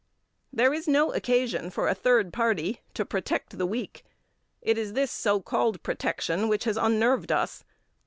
There 0.51 0.73
is 0.73 0.87
no 0.87 1.13
occasion 1.13 1.69
for 1.69 1.87
a 1.87 1.93
third 1.93 2.33
party 2.33 2.79
to 2.95 3.05
protect 3.05 3.59
the 3.59 3.67
weak. 3.67 4.03
It 4.59 4.75
is 4.75 4.93
this 4.93 5.11
so 5.11 5.41
called 5.41 5.83
protection 5.83 6.47
which 6.49 6.63
has 6.63 6.75
unnerved 6.75 7.31
us. 7.31 7.63